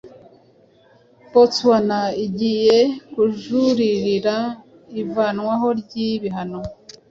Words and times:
Botswana 1.31 1.99
igiye 2.25 2.77
kujuririra 3.13 4.37
ivanwaho 5.01 5.67
ry'ibihano 5.79 6.61